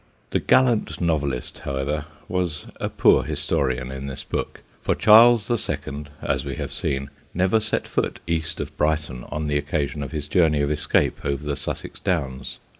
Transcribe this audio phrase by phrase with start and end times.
[0.31, 6.09] The gallant novelist, however, was a poor historian in this book, for Charles the Second,
[6.23, 10.27] as we have seen, never set foot east of Brighton on the occasion of his
[10.27, 12.57] journey of escape over the Sussex Downs.